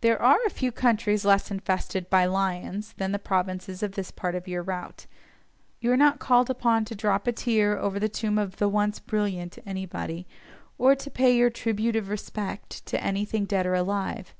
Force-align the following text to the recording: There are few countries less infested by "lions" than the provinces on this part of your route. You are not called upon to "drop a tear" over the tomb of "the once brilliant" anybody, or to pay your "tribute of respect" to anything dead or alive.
There 0.00 0.20
are 0.20 0.50
few 0.50 0.72
countries 0.72 1.24
less 1.24 1.52
infested 1.52 2.10
by 2.10 2.24
"lions" 2.26 2.94
than 2.94 3.12
the 3.12 3.18
provinces 3.20 3.80
on 3.80 3.92
this 3.92 4.10
part 4.10 4.34
of 4.34 4.48
your 4.48 4.60
route. 4.60 5.06
You 5.78 5.92
are 5.92 5.96
not 5.96 6.18
called 6.18 6.50
upon 6.50 6.84
to 6.86 6.96
"drop 6.96 7.28
a 7.28 7.32
tear" 7.32 7.78
over 7.78 8.00
the 8.00 8.08
tomb 8.08 8.38
of 8.38 8.56
"the 8.56 8.68
once 8.68 8.98
brilliant" 8.98 9.56
anybody, 9.64 10.26
or 10.78 10.96
to 10.96 11.10
pay 11.12 11.36
your 11.36 11.48
"tribute 11.48 11.94
of 11.94 12.08
respect" 12.08 12.84
to 12.86 13.00
anything 13.00 13.44
dead 13.44 13.66
or 13.66 13.74
alive. 13.76 14.34